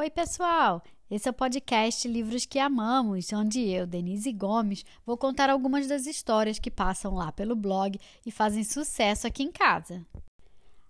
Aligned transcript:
Oi, 0.00 0.10
pessoal! 0.10 0.80
Esse 1.10 1.26
é 1.26 1.32
o 1.32 1.34
podcast 1.34 2.06
Livros 2.06 2.46
que 2.46 2.60
Amamos, 2.60 3.32
onde 3.32 3.68
eu, 3.68 3.84
Denise 3.84 4.32
Gomes, 4.32 4.84
vou 5.04 5.16
contar 5.16 5.50
algumas 5.50 5.88
das 5.88 6.06
histórias 6.06 6.60
que 6.60 6.70
passam 6.70 7.14
lá 7.14 7.32
pelo 7.32 7.56
blog 7.56 7.98
e 8.24 8.30
fazem 8.30 8.62
sucesso 8.62 9.26
aqui 9.26 9.42
em 9.42 9.50
casa. 9.50 10.06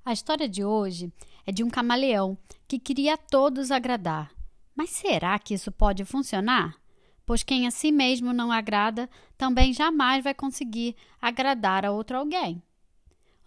A 0.05 0.13
história 0.13 0.47
de 0.47 0.63
hoje 0.63 1.11
é 1.47 1.51
de 1.51 1.65
um 1.65 1.71
camaleão 1.71 2.37
que 2.69 2.79
queria 2.79 3.15
a 3.15 3.17
todos 3.17 3.71
agradar. 3.71 4.31
Mas 4.77 4.91
será 4.91 5.39
que 5.39 5.55
isso 5.55 5.73
pode 5.73 6.05
funcionar? 6.05 6.77
Pois 7.25 7.43
quem 7.43 7.67
a 7.67 7.71
si 7.71 7.91
mesmo 7.91 8.35
não 8.35 8.53
agrada 8.53 9.09
também 9.39 9.73
jamais 9.73 10.23
vai 10.23 10.35
conseguir 10.35 10.95
agradar 11.19 11.87
a 11.87 11.93
outro 11.93 12.19
alguém. 12.19 12.63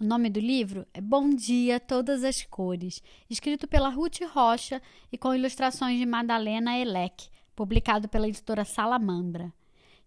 O 0.01 0.03
nome 0.03 0.31
do 0.31 0.39
livro 0.39 0.87
é 0.95 0.99
Bom 0.99 1.29
Dia, 1.29 1.79
Todas 1.79 2.23
as 2.23 2.43
Cores, 2.43 3.03
escrito 3.29 3.67
pela 3.67 3.87
Ruth 3.87 4.21
Rocha 4.33 4.81
e 5.11 5.17
com 5.17 5.31
ilustrações 5.31 5.99
de 5.99 6.07
Madalena 6.07 6.75
Elec, 6.75 7.29
publicado 7.55 8.09
pela 8.09 8.27
editora 8.27 8.65
Salamandra. 8.65 9.53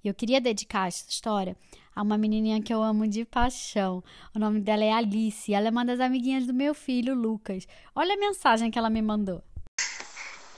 E 0.03 0.09
eu 0.09 0.13
queria 0.13 0.41
dedicar 0.41 0.89
essa 0.89 1.09
história 1.09 1.57
a 1.95 2.03
uma 2.03 2.19
menininha 2.19 2.61
que 2.61 2.75
eu 2.75 2.83
amo 2.83 3.07
de 3.07 3.25
paixão. 3.25 4.03
O 4.35 4.39
nome 4.41 4.61
dela 4.61 4.83
é 4.83 4.91
Alice, 4.91 5.55
ela 5.55 5.69
é 5.69 5.71
uma 5.71 5.85
das 5.85 6.01
amiguinhas 6.01 6.45
do 6.45 6.53
meu 6.53 6.75
filho, 6.75 7.15
Lucas. 7.15 7.65
Olha 7.95 8.15
a 8.15 8.19
mensagem 8.19 8.73
que 8.73 8.79
ela 8.81 8.91
me 8.91 9.01
mandou. 9.01 9.45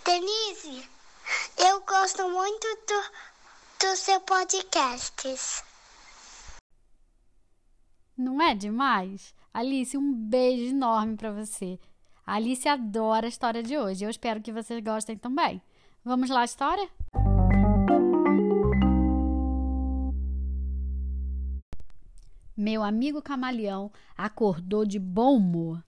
Denise, 0.02 0.82
eu 1.58 1.82
gosto 1.82 2.26
muito 2.30 2.66
do, 2.88 3.86
do 3.86 3.96
seu 3.96 4.18
podcast. 4.22 5.12
Não 8.16 8.40
é 8.40 8.54
demais? 8.54 9.34
Alice, 9.56 9.96
um 9.96 10.12
beijo 10.12 10.68
enorme 10.68 11.16
para 11.16 11.32
você. 11.32 11.80
A 12.26 12.34
Alice 12.34 12.68
adora 12.68 13.24
a 13.24 13.28
história 13.30 13.62
de 13.62 13.78
hoje. 13.78 14.04
Eu 14.04 14.10
espero 14.10 14.42
que 14.42 14.52
vocês 14.52 14.84
gostem 14.84 15.16
também. 15.16 15.62
Vamos 16.04 16.28
lá, 16.28 16.44
história? 16.44 16.86
Meu 22.54 22.82
amigo 22.82 23.22
camaleão 23.22 23.90
acordou 24.14 24.84
de 24.84 24.98
bom 24.98 25.38
humor. 25.38 25.82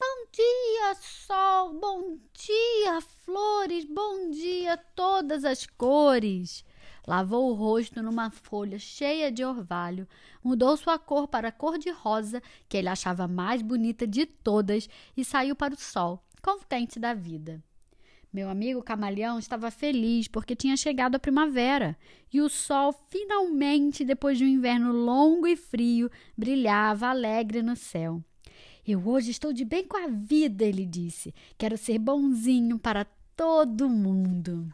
Bom 0.00 0.26
dia, 0.32 0.94
sol! 1.02 1.74
Bom 1.78 2.16
dia, 2.32 2.98
flores! 3.26 3.84
Bom 3.84 4.30
dia, 4.30 4.78
todas 4.96 5.44
as 5.44 5.66
cores! 5.66 6.64
Lavou 7.06 7.50
o 7.50 7.54
rosto 7.54 8.02
numa 8.02 8.30
folha 8.30 8.78
cheia 8.78 9.30
de 9.30 9.44
orvalho, 9.44 10.06
mudou 10.42 10.76
sua 10.76 10.98
cor 10.98 11.28
para 11.28 11.48
a 11.48 11.52
cor 11.52 11.78
de 11.78 11.90
rosa, 11.90 12.42
que 12.68 12.76
ele 12.76 12.88
achava 12.88 13.26
mais 13.28 13.62
bonita 13.62 14.06
de 14.06 14.26
todas, 14.26 14.88
e 15.16 15.24
saiu 15.24 15.56
para 15.56 15.74
o 15.74 15.78
sol, 15.78 16.22
contente 16.42 16.98
da 16.98 17.14
vida. 17.14 17.62
Meu 18.32 18.48
amigo 18.48 18.82
camaleão 18.82 19.38
estava 19.38 19.70
feliz 19.70 20.26
porque 20.26 20.56
tinha 20.56 20.74
chegado 20.74 21.16
a 21.16 21.18
primavera 21.18 21.98
e 22.32 22.40
o 22.40 22.48
sol 22.48 22.94
finalmente, 23.10 24.06
depois 24.06 24.38
de 24.38 24.44
um 24.44 24.48
inverno 24.48 24.90
longo 24.90 25.46
e 25.46 25.54
frio, 25.54 26.10
brilhava 26.36 27.08
alegre 27.08 27.62
no 27.62 27.76
céu. 27.76 28.24
Eu 28.86 29.06
hoje 29.06 29.30
estou 29.30 29.52
de 29.52 29.66
bem 29.66 29.86
com 29.86 29.98
a 29.98 30.08
vida, 30.08 30.64
ele 30.64 30.86
disse. 30.86 31.34
Quero 31.58 31.76
ser 31.76 31.98
bonzinho 31.98 32.78
para 32.78 33.06
todo 33.36 33.88
mundo. 33.88 34.72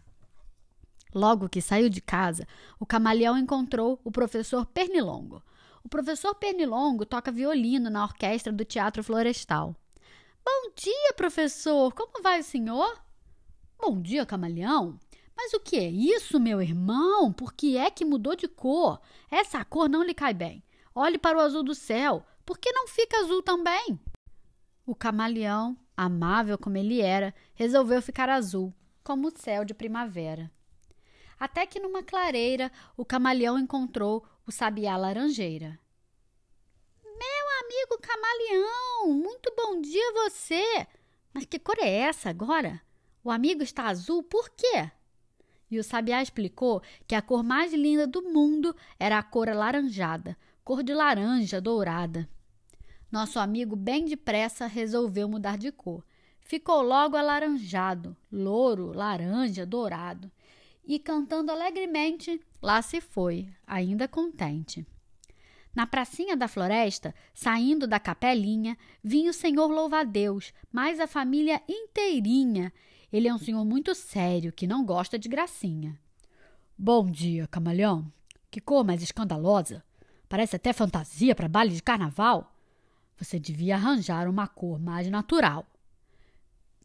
Logo 1.14 1.48
que 1.48 1.62
saiu 1.62 1.89
de 1.89 2.01
casa, 2.03 2.47
o 2.78 2.84
camaleão 2.84 3.39
encontrou 3.39 3.98
o 4.05 4.11
professor 4.11 4.67
Pernilongo. 4.67 5.42
O 5.83 5.89
professor 5.89 6.34
Pernilongo 6.34 7.06
toca 7.06 7.33
violino 7.33 7.89
na 7.89 8.05
orquestra 8.05 8.53
do 8.53 8.65
Teatro 8.65 9.03
Florestal. 9.03 9.75
Bom 10.45 10.70
dia, 10.77 11.15
professor! 11.17 11.92
Como 11.95 12.23
vai 12.23 12.41
o 12.41 12.45
senhor? 12.45 13.03
Bom 13.81 14.00
dia, 14.00 14.27
camaleão! 14.27 14.99
Mas 15.34 15.55
o 15.55 15.60
que 15.60 15.77
é 15.77 15.88
isso, 15.88 16.38
meu 16.38 16.60
irmão? 16.60 17.32
Por 17.32 17.55
que 17.55 17.78
é 17.78 17.91
que 17.91 18.05
mudou 18.05 18.37
de 18.37 18.49
cor? 18.49 19.00
Essa 19.31 19.65
cor 19.65 19.88
não 19.88 20.03
lhe 20.03 20.12
cai 20.12 20.34
bem. 20.34 20.62
Olhe 20.94 21.16
para 21.16 21.38
o 21.38 21.41
azul 21.41 21.62
do 21.62 21.75
céu. 21.75 22.25
Por 22.44 22.59
que 22.59 22.72
não 22.72 22.88
fica 22.88 23.19
azul 23.21 23.43
também? 23.43 23.99
O 24.84 24.94
camaleão, 24.94 25.77
amável 25.97 26.59
como 26.59 26.77
ele 26.77 27.00
era, 27.00 27.34
resolveu 27.55 28.03
ficar 28.03 28.28
azul, 28.28 28.75
como 29.05 29.28
o 29.28 29.38
céu 29.38 29.65
de 29.65 29.75
primavera 29.75 30.50
até 31.38 31.66
que 31.66 31.78
numa 31.78 32.03
clareira 32.03 32.71
o 32.97 33.04
camaleão 33.04 33.59
encontrou 33.59 34.26
o 34.47 34.50
sabiá 34.50 34.97
laranjeira. 34.97 35.78
Meu 37.04 37.47
amigo 37.62 37.99
camaleão, 38.00 39.12
muito 39.15 39.53
bom 39.56 39.81
dia 39.81 40.12
você! 40.12 40.87
Mas 41.32 41.44
que 41.44 41.59
cor 41.59 41.76
é 41.78 41.88
essa 41.88 42.31
agora? 42.31 42.81
O 43.22 43.31
amigo 43.31 43.62
está 43.62 43.87
azul 43.88 44.22
por 44.22 44.50
quê? 44.50 44.91
E 45.71 45.78
o 45.78 45.84
sabiá 45.84 46.22
explicou 46.22 46.82
que 47.06 47.15
a 47.15 47.22
cor 47.22 47.43
mais 47.43 47.75
linda 47.75 48.06
do 48.06 48.22
mundo 48.22 48.75
era 48.99 49.19
a 49.19 49.22
cor 49.22 49.49
alaranjada, 49.49 50.37
cor 50.65 50.82
de 50.82 50.94
laranja 50.94 51.60
dourada. 51.60 52.28
Nosso 53.12 53.38
amigo, 53.38 53.76
bem 53.76 54.05
depressa, 54.05 54.66
resolveu 54.66 55.28
mudar 55.28 55.59
de 55.59 55.70
cor. 55.70 56.05
Ficou 56.41 56.81
logo 56.81 57.16
alaranjado, 57.16 58.16
louro, 58.32 58.93
laranja, 58.93 59.66
dourado 59.66 60.31
e, 60.88 60.99
cantando 60.99 61.53
alegremente, 61.53 62.41
lá 62.62 62.81
se 62.81 62.99
foi, 62.99 63.47
ainda 63.66 64.09
contente. 64.09 64.87
Na 65.75 65.87
pracinha 65.87 66.34
da 66.34 66.49
floresta, 66.49 67.15
saindo 67.34 67.87
da 67.87 68.00
capelinha, 68.00 68.76
vinha 69.04 69.31
o 69.31 69.34
senhor 69.34 69.69
louva-a-Deus, 69.69 70.53
mais 70.72 70.99
a 70.99 71.06
família 71.06 71.62
inteirinha. 71.69 72.72
Ele 73.12 73.28
é 73.28 73.34
um 73.34 73.38
senhor 73.38 73.65
muito 73.66 73.94
sério, 73.94 74.50
que 74.50 74.66
não 74.66 74.82
gosta 74.84 75.19
de 75.19 75.28
gracinha. 75.28 76.00
Bom 76.76 77.10
dia, 77.10 77.47
camaleão. 77.47 78.10
Que 78.50 78.60
cor 78.60 78.82
mais 78.82 79.03
escandalosa. 79.03 79.84
Parece 80.26 80.56
até 80.56 80.72
fantasia 80.72 81.34
para 81.34 81.49
baile 81.49 81.75
de 81.75 81.82
carnaval. 81.82 82.55
Você 83.19 83.38
devia 83.38 83.75
arranjar 83.75 84.26
uma 84.28 84.49
cor 84.49 84.81
mais 84.81 85.09
natural. 85.10 85.66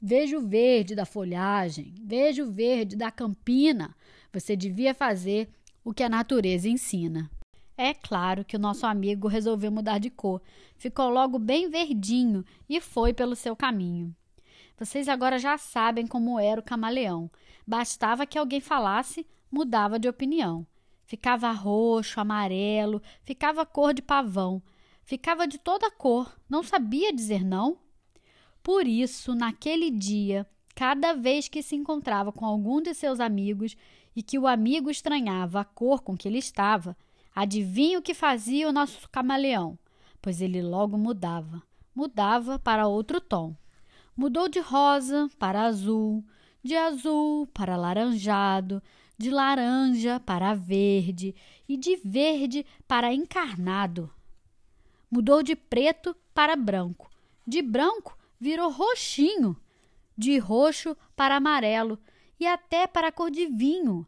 Vejo 0.06 0.40
o 0.40 0.46
verde 0.46 0.96
da 0.96 1.06
folhagem, 1.06 1.94
vejo 2.04 2.44
o 2.44 2.52
verde 2.52 2.94
da 2.94 3.10
campina. 3.10 3.96
Você 4.34 4.54
devia 4.54 4.94
fazer 4.94 5.48
o 5.82 5.94
que 5.94 6.04
a 6.04 6.10
natureza 6.10 6.68
ensina. 6.68 7.32
É 7.78 7.94
claro 7.94 8.44
que 8.44 8.58
o 8.58 8.60
nosso 8.60 8.86
amigo 8.86 9.30
resolveu 9.30 9.72
mudar 9.72 10.00
de 10.00 10.10
cor. 10.10 10.42
Ficou 10.76 11.10
logo 11.10 11.40
bem 11.40 11.70
verdinho 11.70 12.44
e 12.68 12.82
foi 12.82 13.14
pelo 13.14 13.34
seu 13.34 13.56
caminho. 13.56 14.14
Vocês 14.78 15.08
agora 15.08 15.40
já 15.40 15.58
sabem 15.58 16.06
como 16.06 16.38
era 16.38 16.60
o 16.60 16.66
camaleão. 16.66 17.32
Bastava 17.66 18.26
que 18.26 18.38
alguém 18.38 18.60
falasse, 18.60 19.26
mudava 19.50 19.98
de 19.98 20.10
opinião. 20.10 20.68
Ficava 21.06 21.50
roxo, 21.54 22.20
amarelo, 22.20 23.02
ficava 23.24 23.66
cor 23.66 23.94
de 23.94 24.02
pavão, 24.02 24.62
ficava 25.06 25.48
de 25.48 25.58
toda 25.58 25.90
cor, 25.90 26.38
não 26.50 26.62
sabia 26.62 27.14
dizer 27.14 27.46
não. 27.46 27.78
Por 28.64 28.88
isso, 28.88 29.36
naquele 29.36 29.92
dia, 29.92 30.48
cada 30.74 31.14
vez 31.14 31.50
que 31.50 31.62
se 31.62 31.76
encontrava 31.76 32.32
com 32.32 32.46
algum 32.46 32.82
de 32.82 32.94
seus 32.94 33.20
amigos 33.20 33.76
e 34.16 34.24
que 34.24 34.40
o 34.40 34.48
amigo 34.48 34.90
estranhava 34.90 35.60
a 35.60 35.66
cor 35.66 36.02
com 36.02 36.16
que 36.16 36.30
ele 36.30 36.38
estava, 36.38 36.96
adivinha 37.36 38.00
o 38.00 38.02
que 38.02 38.14
fazia 38.14 38.70
o 38.70 38.72
nosso 38.72 39.10
camaleão? 39.10 39.78
Pois 40.22 40.42
ele 40.42 40.62
logo 40.62 40.98
mudava, 40.98 41.62
mudava 41.94 42.58
para 42.58 42.88
outro 42.88 43.20
tom. 43.20 43.54
Mudou 44.16 44.48
de 44.48 44.62
rosa 44.62 45.30
para 45.38 45.64
azul, 45.64 46.24
de 46.64 46.78
azul 46.78 47.46
para 47.48 47.76
laranjado, 47.76 48.82
de 49.18 49.30
laranja 49.30 50.22
para 50.22 50.54
verde 50.54 51.36
e 51.68 51.76
de 51.76 51.98
verde 51.98 52.66
para 52.88 53.14
encarnado. 53.14 54.10
Mudou 55.12 55.44
de 55.44 55.54
preto 55.54 56.16
para 56.34 56.56
branco, 56.56 57.10
de 57.46 57.62
branco 57.62 58.18
virou 58.44 58.70
roxinho, 58.70 59.56
de 60.18 60.38
roxo 60.38 60.98
para 61.16 61.38
amarelo 61.38 61.98
e 62.38 62.46
até 62.46 62.86
para 62.86 63.08
a 63.08 63.12
cor 63.12 63.32
de 63.32 63.46
vinho. 63.46 64.06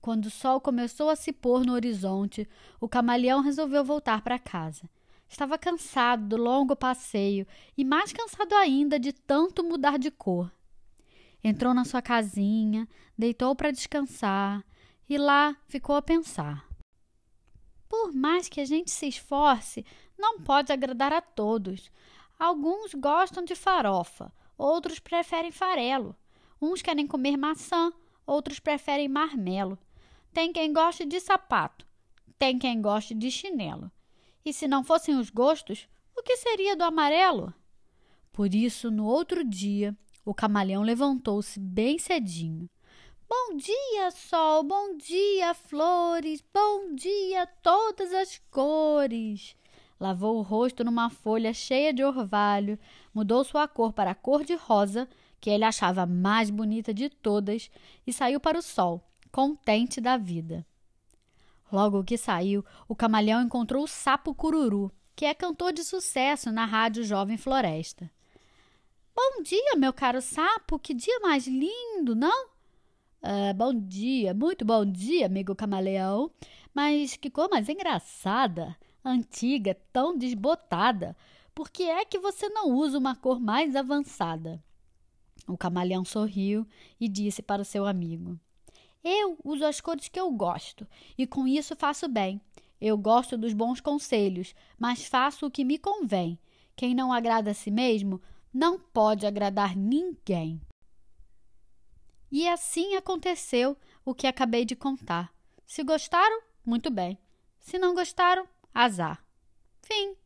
Quando 0.00 0.24
o 0.24 0.30
sol 0.30 0.58
começou 0.58 1.10
a 1.10 1.16
se 1.16 1.34
pôr 1.34 1.66
no 1.66 1.74
horizonte, 1.74 2.48
o 2.80 2.88
camaleão 2.88 3.42
resolveu 3.42 3.84
voltar 3.84 4.22
para 4.22 4.38
casa. 4.38 4.88
Estava 5.28 5.58
cansado 5.58 6.28
do 6.28 6.36
longo 6.38 6.74
passeio 6.74 7.46
e 7.76 7.84
mais 7.84 8.10
cansado 8.10 8.54
ainda 8.54 8.98
de 8.98 9.12
tanto 9.12 9.62
mudar 9.62 9.98
de 9.98 10.10
cor. 10.10 10.50
Entrou 11.44 11.74
na 11.74 11.84
sua 11.84 12.00
casinha, 12.00 12.88
deitou 13.18 13.54
para 13.54 13.70
descansar 13.70 14.64
e 15.06 15.18
lá 15.18 15.54
ficou 15.66 15.94
a 15.94 16.00
pensar. 16.00 16.66
Por 17.86 18.14
mais 18.14 18.48
que 18.48 18.62
a 18.62 18.64
gente 18.64 18.90
se 18.90 19.06
esforce, 19.06 19.84
não 20.18 20.40
pode 20.40 20.72
agradar 20.72 21.12
a 21.12 21.20
todos. 21.20 21.90
Alguns 22.38 22.94
gostam 22.94 23.44
de 23.44 23.54
farofa, 23.54 24.32
outros 24.56 24.98
preferem 24.98 25.50
farelo. 25.50 26.14
Uns 26.60 26.82
querem 26.82 27.06
comer 27.06 27.36
maçã, 27.36 27.92
outros 28.26 28.60
preferem 28.60 29.08
marmelo. 29.08 29.78
Tem 30.32 30.52
quem 30.52 30.72
goste 30.72 31.04
de 31.04 31.18
sapato, 31.18 31.86
tem 32.38 32.58
quem 32.58 32.80
goste 32.80 33.14
de 33.14 33.30
chinelo. 33.30 33.90
E 34.44 34.52
se 34.52 34.68
não 34.68 34.84
fossem 34.84 35.16
os 35.16 35.30
gostos, 35.30 35.88
o 36.16 36.22
que 36.22 36.36
seria 36.36 36.76
do 36.76 36.84
amarelo? 36.84 37.52
Por 38.32 38.54
isso, 38.54 38.90
no 38.90 39.06
outro 39.06 39.42
dia, 39.42 39.96
O 40.28 40.34
camaleão 40.34 40.82
levantou-se 40.82 41.58
bem 41.58 41.98
cedinho. 41.98 42.68
Bom 43.26 43.56
dia, 43.56 44.10
sol, 44.10 44.62
bom 44.62 44.94
dia, 44.94 45.54
flores, 45.54 46.44
bom 46.52 46.94
dia, 46.94 47.46
todas 47.62 48.12
as 48.12 48.38
cores. 48.50 49.56
Lavou 49.98 50.38
o 50.38 50.42
rosto 50.42 50.84
numa 50.84 51.10
folha 51.10 51.52
cheia 51.52 51.92
de 51.92 52.04
orvalho, 52.04 52.78
mudou 53.12 53.42
sua 53.42 53.66
cor 53.66 53.92
para 53.92 54.12
a 54.12 54.14
cor 54.14 54.44
de 54.44 54.54
rosa, 54.54 55.08
que 55.40 55.50
ele 55.50 55.64
achava 55.64 56.06
mais 56.06 56.50
bonita 56.50 56.94
de 56.94 57.08
todas, 57.08 57.70
e 58.06 58.12
saiu 58.12 58.38
para 58.38 58.58
o 58.58 58.62
sol, 58.62 59.02
contente 59.32 60.00
da 60.00 60.16
vida. 60.16 60.64
Logo 61.70 62.04
que 62.04 62.16
saiu, 62.16 62.64
o 62.88 62.94
camaleão 62.94 63.42
encontrou 63.42 63.84
o 63.84 63.88
sapo 63.88 64.34
cururu, 64.34 64.90
que 65.14 65.24
é 65.24 65.34
cantor 65.34 65.72
de 65.72 65.82
sucesso 65.82 66.50
na 66.52 66.64
rádio 66.64 67.02
Jovem 67.02 67.36
Floresta. 67.36 68.10
Bom 69.14 69.42
dia, 69.42 69.74
meu 69.76 69.92
caro 69.92 70.22
sapo, 70.22 70.78
que 70.78 70.94
dia 70.94 71.18
mais 71.20 71.46
lindo, 71.48 72.14
não? 72.14 72.48
Ah, 73.20 73.52
bom 73.52 73.74
dia, 73.74 74.32
muito 74.32 74.64
bom 74.64 74.86
dia, 74.86 75.26
amigo 75.26 75.56
camaleão. 75.56 76.30
Mas 76.72 77.16
que 77.16 77.28
cor 77.28 77.50
mais 77.50 77.68
engraçada, 77.68 78.76
antiga, 79.04 79.76
tão 79.92 80.16
desbotada. 80.16 81.16
Por 81.54 81.70
que 81.70 81.84
é 81.84 82.04
que 82.04 82.18
você 82.18 82.48
não 82.48 82.70
usa 82.70 82.98
uma 82.98 83.16
cor 83.16 83.40
mais 83.40 83.74
avançada? 83.74 84.62
O 85.46 85.56
camaleão 85.56 86.04
sorriu 86.04 86.66
e 87.00 87.08
disse 87.08 87.42
para 87.42 87.62
o 87.62 87.64
seu 87.64 87.86
amigo: 87.86 88.38
Eu 89.02 89.38
uso 89.44 89.64
as 89.64 89.80
cores 89.80 90.08
que 90.08 90.20
eu 90.20 90.30
gosto 90.30 90.86
e 91.16 91.26
com 91.26 91.46
isso 91.46 91.74
faço 91.74 92.08
bem. 92.08 92.40
Eu 92.80 92.96
gosto 92.96 93.36
dos 93.36 93.52
bons 93.52 93.80
conselhos, 93.80 94.54
mas 94.78 95.04
faço 95.04 95.46
o 95.46 95.50
que 95.50 95.64
me 95.64 95.78
convém. 95.78 96.38
Quem 96.76 96.94
não 96.94 97.12
agrada 97.12 97.50
a 97.50 97.54
si 97.54 97.70
mesmo 97.70 98.22
não 98.52 98.78
pode 98.78 99.26
agradar 99.26 99.76
ninguém. 99.76 100.60
E 102.30 102.46
assim 102.46 102.94
aconteceu 102.94 103.76
o 104.04 104.14
que 104.14 104.26
acabei 104.26 104.64
de 104.64 104.76
contar. 104.76 105.32
Se 105.66 105.82
gostaram, 105.82 106.42
muito 106.64 106.90
bem. 106.90 107.18
Se 107.58 107.78
não 107.78 107.94
gostaram, 107.94 108.46
azar. 108.74 109.24
Fim. 109.82 110.16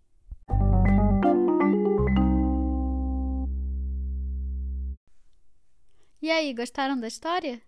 E 6.20 6.30
aí, 6.30 6.54
gostaram 6.54 6.98
da 6.98 7.08
história? 7.08 7.60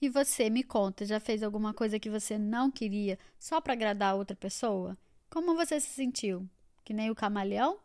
E 0.00 0.08
você, 0.08 0.50
me 0.50 0.62
conta, 0.62 1.06
já 1.06 1.20
fez 1.20 1.42
alguma 1.42 1.72
coisa 1.72 1.98
que 1.98 2.10
você 2.10 2.36
não 2.36 2.70
queria 2.70 3.18
só 3.38 3.60
para 3.60 3.72
agradar 3.72 4.12
a 4.12 4.14
outra 4.14 4.36
pessoa? 4.36 4.98
Como 5.30 5.54
você 5.54 5.80
se 5.80 5.88
sentiu? 5.88 6.48
Que 6.84 6.92
nem 6.92 7.10
o 7.10 7.14
camaleão? 7.14 7.78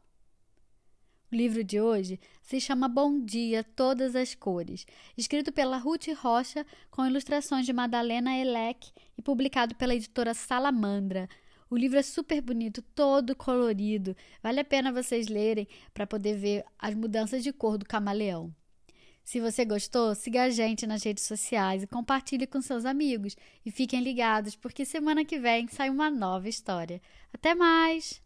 O 1.31 1.36
livro 1.36 1.63
de 1.63 1.80
hoje 1.80 2.19
se 2.42 2.59
chama 2.59 2.88
Bom 2.88 3.24
Dia, 3.24 3.63
Todas 3.63 4.15
as 4.15 4.33
Cores, 4.33 4.88
escrito 5.18 5.51
pela 5.51 5.77
Ruth 5.77 6.07
Rocha, 6.18 6.65
com 6.89 7.06
ilustrações 7.06 7.65
de 7.65 7.74
Madalena 7.74 8.36
Elec 8.36 8.92
e 9.18 9.21
publicado 9.21 9.75
pela 9.75 9.94
editora 9.94 10.33
Salamandra. 10.33 11.30
O 11.69 11.75
livro 11.78 12.00
é 12.00 12.04
super 12.04 12.42
bonito, 12.42 12.81
todo 12.81 13.36
colorido. 13.36 14.16
Vale 14.42 14.60
a 14.60 14.66
pena 14.66 14.92
vocês 14.92 15.28
lerem 15.28 15.68
para 15.94 16.08
poder 16.08 16.38
ver 16.38 16.64
as 16.80 16.96
mudanças 16.96 17.44
de 17.44 17.52
cor 17.52 17.78
do 17.78 17.86
camaleão. 17.86 18.54
Se 19.24 19.42
você 19.42 19.66
gostou, 19.66 20.16
siga 20.16 20.44
a 20.44 20.50
gente 20.50 20.88
nas 20.88 21.04
redes 21.04 21.25
sociais 21.25 21.84
e 21.84 21.88
compartilhe 21.88 22.48
com 22.48 22.62
seus 22.62 22.86
amigos. 22.86 23.36
E 23.66 23.69
fiquem 23.69 24.00
ligados, 24.00 24.56
porque 24.56 24.86
semana 24.86 25.25
que 25.25 25.38
vem 25.38 25.68
sai 25.68 25.90
uma 25.90 26.10
nova 26.10 26.48
história. 26.48 27.02
Até 27.34 27.54
mais! 27.54 28.22